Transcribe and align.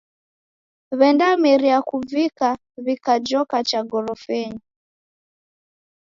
W'endameria 0.97 1.77
kuvika, 1.89 2.47
w'ikajoka 2.83 3.57
cha 3.69 3.79
gorofenyi. 3.89 4.61